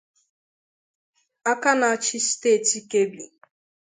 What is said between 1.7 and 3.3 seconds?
na-achị steeti Kebbi